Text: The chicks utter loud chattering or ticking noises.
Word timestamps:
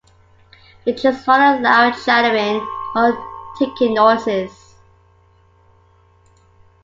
The 0.83 0.93
chicks 0.95 1.27
utter 1.27 1.61
loud 1.61 1.93
chattering 2.03 2.67
or 2.95 3.23
ticking 3.59 3.93
noises. 3.93 4.73